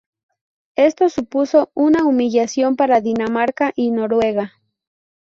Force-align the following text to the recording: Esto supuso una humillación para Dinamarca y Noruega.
Esto 0.77 1.09
supuso 1.09 1.69
una 1.75 2.05
humillación 2.05 2.75
para 2.75 3.01
Dinamarca 3.01 3.71
y 3.75 3.91
Noruega. 3.91 4.53